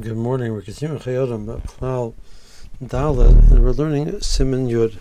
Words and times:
Good 0.00 0.16
morning. 0.16 0.52
We're 0.52 0.62
continuing 0.62 0.98
Chayei 0.98 1.22
Adam 1.22 1.48
uh, 1.48 1.56
Klal 1.58 2.14
Dalet, 2.82 3.52
and 3.52 3.62
we're 3.62 3.70
learning 3.70 4.06
Siman 4.14 4.68
Yud. 4.68 4.98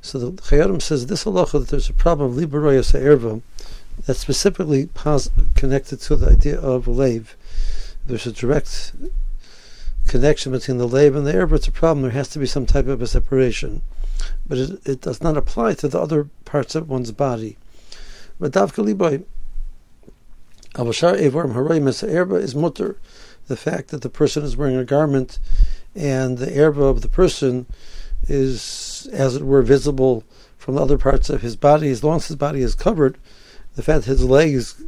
So 0.00 0.18
the 0.18 0.32
Chayei 0.40 0.64
Adam 0.64 0.80
says 0.80 1.08
this 1.08 1.24
halacha 1.24 1.60
that 1.60 1.68
there's 1.68 1.90
a 1.90 1.92
problem 1.92 2.30
of 2.30 2.38
liberoyas 2.38 2.98
erva 2.98 3.42
that's 4.06 4.18
specifically 4.18 4.86
pos- 4.86 5.28
connected 5.54 6.00
to 6.00 6.16
the 6.16 6.30
idea 6.30 6.58
of 6.58 6.88
lave. 6.88 7.36
There's 8.06 8.26
a 8.26 8.32
direct 8.32 8.94
connection 10.08 10.52
between 10.52 10.78
the 10.78 10.88
lave 10.88 11.14
and 11.14 11.26
the 11.26 11.34
erva. 11.34 11.56
It's 11.56 11.68
a 11.68 11.70
problem. 11.70 12.00
There 12.00 12.12
has 12.12 12.28
to 12.28 12.38
be 12.38 12.46
some 12.46 12.64
type 12.64 12.86
of 12.86 13.02
a 13.02 13.06
separation, 13.06 13.82
but 14.46 14.56
it, 14.56 14.86
it 14.86 15.00
does 15.02 15.22
not 15.22 15.36
apply 15.36 15.74
to 15.74 15.88
the 15.88 16.00
other 16.00 16.30
parts 16.46 16.74
of 16.74 16.88
one's 16.88 17.12
body. 17.12 17.58
But 18.40 18.52
davka 18.52 18.82
liboy. 18.90 19.24
Avashar 20.76 21.20
evorim 21.20 21.52
haroyim 21.52 22.08
erba 22.08 22.36
is 22.36 22.54
mutter 22.54 22.96
the 23.48 23.56
fact 23.56 23.88
that 23.88 24.02
the 24.02 24.08
person 24.08 24.44
is 24.44 24.56
wearing 24.56 24.76
a 24.76 24.84
garment 24.84 25.40
and 25.94 26.38
the 26.38 26.56
erba 26.56 26.84
of 26.84 27.02
the 27.02 27.08
person 27.08 27.66
is, 28.28 29.08
as 29.12 29.36
it 29.36 29.42
were, 29.42 29.62
visible 29.62 30.24
from 30.56 30.76
the 30.76 30.82
other 30.82 30.98
parts 30.98 31.28
of 31.28 31.42
his 31.42 31.56
body, 31.56 31.90
as 31.90 32.04
long 32.04 32.16
as 32.16 32.28
his 32.28 32.36
body 32.36 32.62
is 32.62 32.74
covered, 32.74 33.18
the 33.74 33.82
fact 33.82 34.04
that 34.04 34.10
his 34.10 34.24
legs 34.24 34.82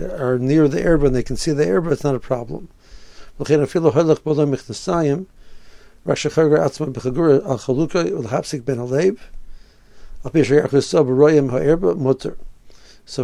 are 0.00 0.38
near 0.38 0.68
the 0.68 0.82
erba 0.82 1.06
and 1.06 1.14
they 1.14 1.22
can 1.22 1.36
see 1.36 1.52
the 1.52 1.66
erba, 1.66 1.90
it's 1.90 2.04
not 2.04 2.14
a 2.14 2.20
problem. 2.20 2.68
So 3.38 3.44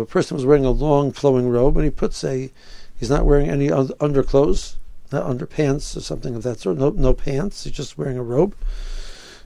a 0.01 0.07
person 0.07 0.37
was 0.37 0.47
wearing 0.47 0.65
a 0.65 0.71
long 0.71 1.13
flowing 1.13 1.49
robe 1.49 1.77
and 1.77 1.85
he 1.85 1.91
puts 1.91 2.25
a 2.25 2.51
He's 3.03 3.11
not 3.11 3.27
wearing 3.27 3.51
any 3.51 3.69
underclothes, 3.69 4.77
not 5.11 5.25
underpants 5.25 5.97
or 5.97 6.01
something 6.01 6.37
of 6.37 6.45
that 6.45 6.61
sort. 6.61 6.79
No, 6.79 6.91
no 6.91 7.13
pants. 7.13 7.65
He's 7.65 7.73
just 7.73 7.99
wearing 7.99 8.17
a 8.17 8.23
robe. 8.23 8.55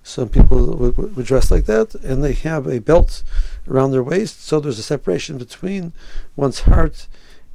Some 0.03 0.29
people 0.29 0.77
would, 0.77 1.17
would, 1.17 1.25
dress 1.25 1.51
like 1.51 1.65
that, 1.65 1.95
and 1.95 2.23
they 2.23 2.35
have 2.35 2.67
a 2.67 2.81
belt 2.81 3.23
around 3.67 3.93
their 3.93 4.03
waist. 4.03 4.45
So 4.45 4.61
there's 4.61 4.79
a 4.79 4.83
separation 4.83 5.39
between 5.39 5.95
one's 6.37 6.61
heart 6.61 7.07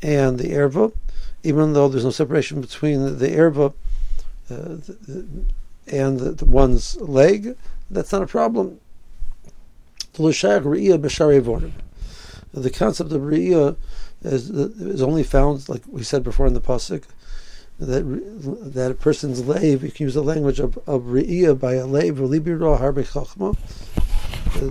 and 0.01 0.39
the 0.39 0.53
erva, 0.53 0.91
even 1.43 1.73
though 1.73 1.87
there's 1.87 2.03
no 2.03 2.09
separation 2.09 2.61
between 2.61 3.19
the, 3.19 3.27
erva 3.27 3.71
uh, 4.49 4.77
and 5.85 6.19
the, 6.19 6.31
the 6.31 6.45
one's 6.45 6.99
leg. 6.99 7.55
That's 7.91 8.11
not 8.11 8.23
a 8.23 8.25
problem. 8.25 8.79
The 12.53 12.69
concept 12.69 13.11
of 13.11 13.21
riyah 13.21 13.77
is, 14.23 14.49
is 14.49 15.01
only 15.01 15.23
found, 15.23 15.69
like 15.69 15.83
we 15.87 16.03
said 16.03 16.23
before 16.23 16.47
in 16.47 16.53
the 16.53 16.61
pasuk, 16.61 17.03
that 17.79 18.03
that 18.73 18.91
a 18.91 18.93
person's 18.93 19.47
lave, 19.47 19.83
you 19.83 19.91
can 19.91 20.05
use 20.05 20.13
the 20.13 20.21
language 20.21 20.59
of, 20.59 20.77
of 20.87 21.03
re'iyah 21.03 21.59
by 21.59 21.73
a 21.75 21.87
lave, 21.87 22.17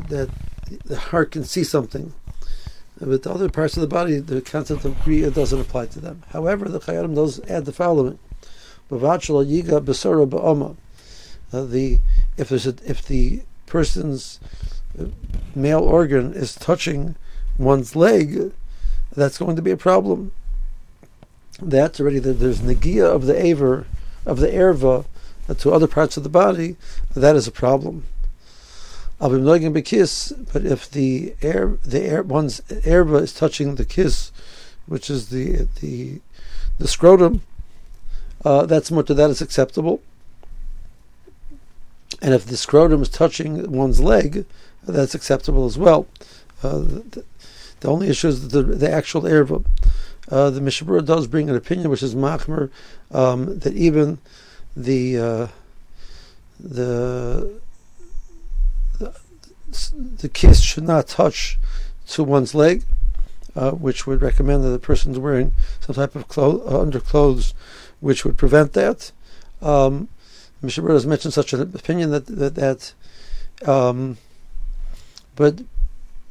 that 0.09 0.31
the 0.85 0.97
heart 0.97 1.33
can 1.33 1.45
see 1.45 1.65
something. 1.65 2.13
But 3.01 3.23
the 3.23 3.33
other 3.33 3.49
parts 3.49 3.77
of 3.77 3.81
the 3.81 3.87
body, 3.87 4.19
the 4.19 4.43
concept 4.43 4.85
of 4.85 4.95
re'iyah 5.05 5.35
doesn't 5.35 5.61
apply 5.61 5.87
to 5.87 6.01
them. 6.01 6.23
However, 6.29 6.69
the 6.69 6.81
Chayyim 6.81 7.15
does 7.15 7.41
add 7.49 7.65
the 7.65 7.73
following. 7.73 8.19
Uh, 11.53 11.65
the 11.65 11.99
if 12.37 12.49
there's 12.49 12.67
a, 12.67 12.75
if 12.85 13.07
the 13.07 13.43
person's 13.67 14.41
male 15.55 15.81
organ 15.81 16.33
is 16.33 16.55
touching 16.55 17.17
one's 17.61 17.95
leg, 17.95 18.53
that's 19.15 19.39
going 19.39 19.57
to 19.57 19.63
be 19.63 19.71
a 19.71 19.77
problem. 19.77 20.33
That's 21.61 22.01
already 22.01 22.19
the, 22.19 22.33
there's 22.33 22.61
negia 22.61 23.05
of 23.05 23.27
the 23.27 23.41
aver 23.41 23.87
of 24.25 24.39
the 24.39 24.49
erva 24.49 25.05
to 25.59 25.73
other 25.73 25.87
parts 25.87 26.17
of 26.17 26.23
the 26.23 26.29
body. 26.29 26.77
That 27.15 27.37
is 27.37 27.47
a 27.47 27.53
problem. 27.53 28.05
I'll 29.21 29.31
be 29.31 29.39
noggin 29.39 29.75
be 29.75 29.83
kiss, 29.83 30.33
but 30.53 30.65
if 30.65 30.91
the 30.91 31.35
air, 31.43 31.77
the 31.85 32.01
air, 32.01 32.23
one's 32.23 32.61
erva 32.69 33.21
is 33.21 33.35
touching 33.35 33.75
the 33.75 33.85
kiss, 33.85 34.33
which 34.87 35.11
is 35.11 35.29
the 35.29 35.69
the 35.81 36.21
the 36.79 36.89
scrotum, 36.89 37.43
uh, 38.45 38.65
that's 38.65 38.91
of 38.91 39.07
that 39.07 39.31
is 39.31 39.43
acceptable. 39.43 40.01
And 42.23 42.33
if 42.33 42.47
the 42.47 42.57
scrotum 42.57 43.03
is 43.03 43.11
touching 43.11 43.71
one's 43.71 44.01
leg, 44.01 44.47
that's 44.87 45.15
acceptable 45.15 45.67
as 45.67 45.77
well. 45.77 46.07
Uh, 46.63 46.85
the 47.81 47.89
only 47.89 48.09
issue 48.09 48.29
is 48.29 48.49
the, 48.49 48.63
the 48.63 48.91
actual 48.91 49.23
erva. 49.23 49.65
Uh, 50.31 50.51
the 50.51 50.61
Mishnah 50.61 50.87
Berurah 50.87 51.05
does 51.05 51.27
bring 51.27 51.51
an 51.51 51.57
opinion 51.57 51.91
which 51.91 52.03
is 52.03 52.15
machmer 52.15 52.71
um, 53.11 53.59
that 53.59 53.75
even 53.75 54.19
the, 54.77 55.19
uh, 55.19 55.47
the 56.59 57.61
the 58.99 59.15
the 60.19 60.29
kiss 60.29 60.61
should 60.61 60.85
not 60.85 61.09
touch 61.09 61.59
to 62.09 62.23
one's 62.23 62.55
leg, 62.55 62.85
uh, 63.57 63.71
which 63.73 64.07
would 64.07 64.23
recommend 64.23 64.63
that 64.65 64.69
the 64.69 64.79
person 64.79 65.13
is 65.13 65.19
wearing 65.19 65.53
some 65.81 65.95
type 65.95 66.15
of 66.15 66.29
clo- 66.29 66.63
uh, 66.67 66.81
underclothes, 66.81 67.55
which 68.01 68.25
would 68.25 68.37
prevent 68.37 68.73
that. 68.75 69.11
Um, 69.63 70.09
Mishnah 70.63 70.85
Berurah 70.85 70.95
has 70.95 71.07
mentioned 71.07 71.35
such 71.35 71.53
an 71.53 71.63
opinion 71.63 72.11
that 72.11 72.27
that, 72.27 72.55
that 72.55 72.93
um, 73.69 74.19
but 75.35 75.61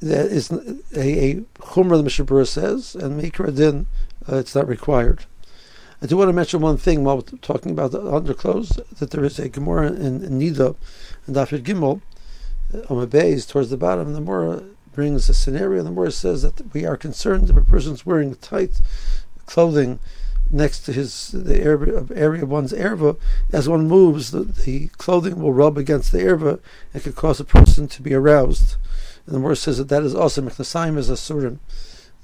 that 0.02 0.28
is 0.28 0.52
a, 0.52 0.78
a 0.96 1.36
chumrah 1.60 1.98
the 1.98 2.04
Mishnah 2.04 2.26
Berurah 2.26 2.48
says, 2.48 2.96
and 2.96 3.22
Mikra 3.22 3.56
din, 3.56 3.88
uh, 4.30 4.38
it's 4.38 4.56
not 4.56 4.68
required. 4.68 5.26
I 6.02 6.06
do 6.06 6.16
want 6.16 6.30
to 6.30 6.34
mention 6.34 6.62
one 6.62 6.78
thing 6.78 7.04
while 7.04 7.22
talking 7.22 7.72
about 7.72 7.92
the 7.92 8.00
underclothes, 8.00 8.80
that 9.00 9.12
there 9.12 9.26
is 9.26 9.38
a 9.40 9.50
Gemara 9.50 9.88
in, 9.88 10.22
Nida 10.22 10.76
and 11.28 11.36
Dafir 11.36 11.62
Gimel, 11.62 12.02
uh, 12.74 12.94
on 12.94 13.02
the 13.02 13.08
base 13.08 13.46
towards 13.46 13.70
the 13.70 13.78
bottom, 13.78 14.14
the 14.14 14.20
Gemara 14.20 14.64
brings 14.94 15.28
a 15.28 15.34
scenario, 15.34 15.84
the 15.84 15.90
Gemara 15.90 16.12
says 16.12 16.42
that 16.44 16.74
we 16.74 16.86
are 16.86 16.96
concerned 16.96 17.50
if 17.50 17.58
a 17.58 17.62
person's 17.62 18.06
wearing 18.06 18.36
tight 18.36 18.80
clothing 19.46 20.00
next 20.52 20.80
to 20.82 20.94
his 20.94 21.32
the 21.32 21.62
area, 21.62 22.06
area 22.16 22.44
of 22.44 22.50
one's 22.50 22.74
erva, 22.74 23.18
as 23.52 23.70
one 23.70 23.88
moves, 23.88 24.32
the, 24.32 24.42
the 24.44 24.88
clothing 24.98 25.42
will 25.42 25.54
rub 25.54 25.78
against 25.78 26.12
the 26.12 26.20
erva 26.20 26.60
and 26.94 27.04
could 27.04 27.16
cause 27.16 27.40
a 27.40 27.46
person 27.46 27.88
to 27.88 28.02
be 28.02 28.14
aroused. 28.14 28.76
And 29.30 29.36
the 29.36 29.48
verse 29.48 29.62
says 29.62 29.78
that 29.78 29.90
that 29.90 30.02
is 30.02 30.16
also 30.16 30.42
mechnasayim 30.42 30.98
is 30.98 31.12
a 31.12 31.14
surin. 31.14 31.60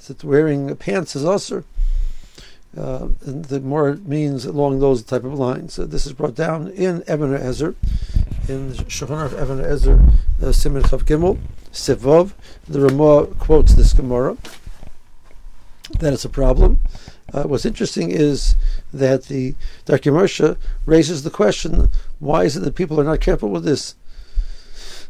That 0.08 0.24
wearing 0.24 0.76
pants 0.76 1.16
is 1.16 1.24
also. 1.24 1.64
Uh, 2.76 3.10
and 3.28 3.46
the 3.46 3.60
more 3.60 3.94
means 4.06 4.44
along 4.44 4.80
those 4.80 5.04
type 5.04 5.24
of 5.24 5.38
lines. 5.38 5.78
Uh, 5.78 5.86
this 5.86 6.08
is 6.08 6.14
brought 6.14 6.34
down 6.34 6.70
in 6.70 7.04
Eben 7.06 7.32
Ezer, 7.36 7.76
in 8.50 8.70
the 8.70 8.84
Shulchan 8.86 9.24
of 9.24 9.36
Eben 9.36 9.64
Ezer, 9.64 10.00
uh, 10.42 10.48
Siman 10.48 10.82
Chav 10.82 11.04
Gimel, 11.04 11.38
Sivov. 11.72 12.34
The 12.68 12.82
Ramah 12.82 13.28
quotes 13.38 13.76
this 13.76 13.94
Gemara. 13.94 14.36
That 16.00 16.12
is 16.12 16.26
a 16.26 16.30
problem. 16.30 16.80
Uh, 17.32 17.44
what's 17.44 17.66
interesting 17.66 18.10
is 18.10 18.56
that 18.92 19.26
the 19.26 19.54
Dr. 19.86 20.12
Mersha 20.12 20.58
raises 20.88 21.22
the 21.22 21.30
question: 21.30 21.92
Why 22.18 22.46
is 22.46 22.58
it 22.58 22.62
that 22.62 22.74
people 22.74 23.00
are 23.00 23.04
not 23.04 23.22
careful 23.22 23.50
with 23.50 23.64
this? 23.64 23.94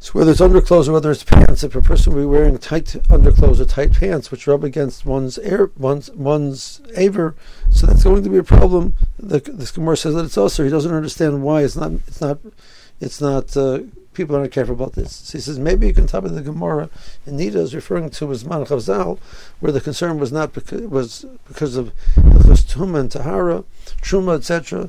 So 0.05 0.11
whether 0.11 0.29
it's 0.29 0.39
underclothes 0.39 0.88
or 0.88 0.93
whether 0.93 1.09
it's 1.09 1.23
pants, 1.23 1.63
if 1.63 1.73
a 1.73 1.81
person 1.81 2.13
will 2.13 2.21
be 2.21 2.27
wearing 2.27 2.59
tight 2.59 2.95
underclothes 3.09 3.59
or 3.59 3.66
tight 3.66 3.93
pants 3.93 4.29
which 4.29 4.45
rub 4.45 4.63
against 4.63 5.03
one's 5.03 5.39
air, 5.39 5.71
one's 5.75 6.11
one's 6.11 6.79
aver, 6.95 7.35
so 7.71 7.88
that's 7.88 8.03
going 8.03 8.23
to 8.23 8.29
be 8.29 8.38
a 8.38 8.43
problem. 8.43 8.93
The, 9.17 9.39
the 9.39 9.71
Gemara 9.73 9.97
says 9.97 10.13
that 10.13 10.25
it's 10.25 10.38
also 10.38 10.63
he 10.63 10.69
doesn't 10.69 10.93
understand 10.93 11.41
why 11.41 11.63
it's 11.63 11.75
not 11.75 11.93
it's 12.05 12.21
not 12.21 12.38
it's 13.01 13.19
not 13.19 13.57
uh, 13.57 13.79
people 14.13 14.35
aren't 14.35 14.51
careful 14.51 14.75
about 14.75 14.93
this. 14.93 15.11
So 15.11 15.39
he 15.39 15.41
says 15.41 15.57
maybe 15.57 15.88
you 15.88 15.93
can 15.95 16.05
tell 16.05 16.22
me 16.22 16.29
the 16.29 16.43
Gemara 16.43 16.91
in 17.25 17.37
Nida 17.37 17.55
is 17.55 17.73
referring 17.73 18.11
to 18.11 18.29
his 18.29 18.45
Man 18.45 18.63
Chavzal, 18.63 19.17
where 19.59 19.72
the 19.72 19.81
concern 19.81 20.19
was 20.19 20.31
not 20.31 20.53
because 20.53 20.81
was 20.81 21.25
because 21.47 21.77
of 21.77 21.91
Tuma 22.16 22.99
and 22.99 23.09
Tahara, 23.09 23.63
Truma, 24.03 24.35
etc. 24.35 24.87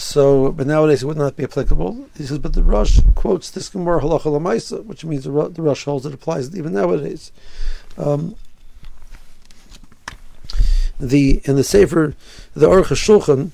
So, 0.00 0.50
but 0.52 0.66
nowadays 0.66 1.02
it 1.02 1.06
would 1.06 1.18
not 1.18 1.36
be 1.36 1.44
applicable. 1.44 2.08
He 2.16 2.24
says, 2.24 2.38
but 2.38 2.54
the 2.54 2.62
Rosh 2.62 3.00
quotes 3.14 3.50
this 3.50 3.68
Gemara 3.68 4.00
halacha 4.00 4.22
lamaisa, 4.22 4.82
which 4.84 5.04
means 5.04 5.24
the, 5.24 5.48
the 5.48 5.62
Rosh 5.62 5.84
holds 5.84 6.06
it 6.06 6.14
applies 6.14 6.56
even 6.56 6.72
nowadays. 6.72 7.32
Um, 7.98 8.34
the 10.98 11.42
in 11.44 11.56
the 11.56 11.64
Sefer, 11.64 12.14
the 12.54 12.66
Aruch 12.66 12.86
Shulchan 12.86 13.50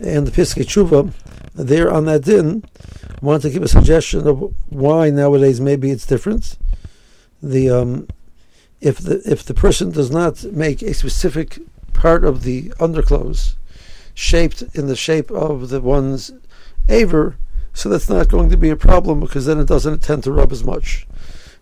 and 0.00 0.26
the 0.26 0.30
Piskei 0.30 0.64
Tshuva, 0.64 1.12
there 1.54 1.90
on 1.90 2.04
that 2.04 2.24
din, 2.24 2.62
want 3.22 3.42
to 3.42 3.50
give 3.50 3.62
a 3.62 3.68
suggestion 3.68 4.26
of 4.26 4.54
why 4.68 5.08
nowadays 5.08 5.60
maybe 5.60 5.90
it's 5.90 6.06
different. 6.06 6.58
The 7.42 7.70
um, 7.70 8.08
if 8.82 8.98
the 8.98 9.22
if 9.24 9.44
the 9.44 9.54
person 9.54 9.90
does 9.92 10.10
not 10.10 10.44
make 10.44 10.82
a 10.82 10.92
specific 10.92 11.58
part 11.94 12.24
of 12.24 12.42
the 12.42 12.72
underclothes 12.78 13.56
shaped 14.20 14.62
in 14.74 14.86
the 14.86 14.94
shape 14.96 15.30
of 15.30 15.70
the 15.70 15.80
one's 15.80 16.30
aver, 16.88 17.36
so 17.72 17.88
that's 17.88 18.10
not 18.10 18.28
going 18.28 18.50
to 18.50 18.56
be 18.56 18.68
a 18.68 18.76
problem 18.76 19.20
because 19.20 19.46
then 19.46 19.58
it 19.58 19.66
doesn't 19.66 20.02
tend 20.02 20.22
to 20.24 20.32
rub 20.32 20.52
as 20.52 20.62
much. 20.62 21.06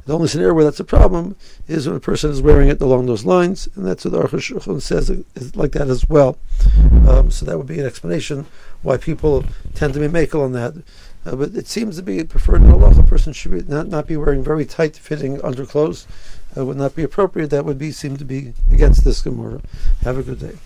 The 0.07 0.15
only 0.15 0.27
scenario 0.27 0.55
where 0.55 0.65
that's 0.65 0.81
a 0.81 0.85
problem 0.85 1.37
is 1.69 1.87
when 1.87 1.97
a 1.97 2.01
person 2.01 2.31
is 2.31 2.43
wearing 2.43 2.69
it 2.69 2.81
along 2.81 3.07
those 3.07 3.25
lines, 3.25 3.69
and 3.77 3.87
that's 3.87 4.05
what 4.05 4.13
the 4.13 4.23
Aruch 4.23 4.41
Shulchan 4.41 4.81
says 4.81 5.11
is 5.11 5.55
like 5.55 5.73
that 5.73 5.89
as 5.89 6.09
well. 6.09 6.39
Um, 7.07 7.31
so 7.31 7.47
that 7.47 7.59
would 7.59 7.67
be 7.67 7.79
an 7.79 7.87
explanation 7.87 8.47
why 8.83 8.97
people 8.97 9.45
tend 9.75 9.95
to 9.95 10.01
be 10.01 10.09
makel 10.09 10.43
on 10.43 10.53
that. 10.53 10.75
Uh, 11.27 11.37
but 11.37 11.55
it 11.55 11.69
seems 11.69 11.97
to 11.97 12.03
be 12.03 12.25
preferred 12.25 12.63
in 12.63 12.71
Allah. 12.71 12.99
A 12.99 13.03
person 13.03 13.33
should 13.33 13.53
be, 13.53 13.63
not, 13.63 13.89
not 13.89 14.07
be 14.07 14.17
wearing 14.17 14.43
very 14.43 14.65
tight 14.65 14.97
fitting 14.97 15.41
underclothes. 15.43 16.07
Uh, 16.57 16.65
would 16.65 16.79
not 16.79 16.97
be 16.97 17.03
appropriate. 17.03 17.51
That 17.51 17.67
would 17.67 17.79
be 17.79 17.93
seem 17.93 18.17
to 18.17 18.25
be 18.25 18.55
against 18.73 19.05
this 19.05 19.21
Gemara. 19.21 19.61
Have 20.03 20.17
a 20.17 20.23
good 20.23 20.41
day. 20.41 20.57